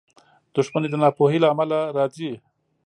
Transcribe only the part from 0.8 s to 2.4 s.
د ناپوهۍ له امله راځي.